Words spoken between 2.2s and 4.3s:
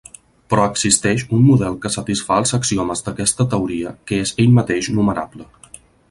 els axiomes d'aquesta teoria que